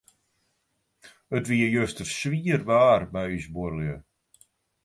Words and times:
It 1.37 1.45
wie 1.49 1.67
juster 1.75 2.07
swier 2.15 2.61
waar 2.69 3.03
by 3.13 3.23
ús 3.37 3.45
buorlju. 3.53 3.95